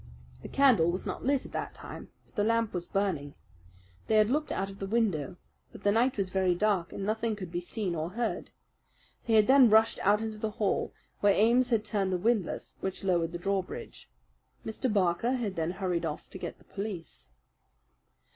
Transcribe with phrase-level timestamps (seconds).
[0.41, 3.35] The candle was not lit at that time; but the lamp was burning.
[4.07, 5.35] They had looked out of the window;
[5.71, 8.49] but the night was very dark and nothing could be seen or heard.
[9.27, 13.03] They had then rushed out into the hall, where Ames had turned the windlass which
[13.03, 14.09] lowered the drawbridge.
[14.65, 14.91] Mr.
[14.91, 17.29] Barker had then hurried off to get the police.